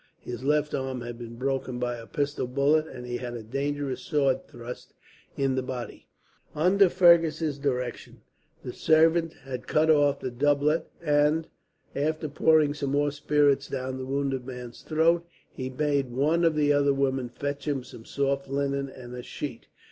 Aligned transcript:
His 0.23 0.43
left 0.43 0.73
arm 0.73 1.01
had 1.01 1.19
been 1.19 1.35
broken 1.35 1.77
by 1.77 1.97
a 1.97 2.07
pistol 2.07 2.47
bullet, 2.47 2.87
and 2.87 3.05
he 3.05 3.17
had 3.17 3.35
a 3.35 3.43
dangerous 3.43 4.01
sword 4.01 4.47
thrust 4.47 4.95
in 5.37 5.53
the 5.53 5.61
body. 5.61 6.07
Under 6.55 6.89
Fergus' 6.89 7.59
direction 7.59 8.21
the 8.63 8.73
servant 8.73 9.31
had 9.43 9.67
cut 9.67 9.91
off 9.91 10.19
the 10.19 10.31
doublet 10.31 10.89
and, 11.03 11.47
after 11.95 12.27
pouring 12.29 12.73
some 12.73 12.89
more 12.93 13.11
spirits 13.11 13.67
down 13.67 13.99
the 13.99 14.05
wounded 14.07 14.43
man's 14.43 14.81
throat, 14.81 15.23
he 15.51 15.69
bade 15.69 16.09
one 16.09 16.43
of 16.43 16.55
the 16.55 16.73
other 16.73 16.95
women 16.95 17.29
fetch 17.29 17.67
him 17.67 17.83
some 17.83 18.03
soft 18.03 18.47
linen, 18.49 18.89
and 18.89 19.13
a 19.13 19.21
sheet. 19.21 19.67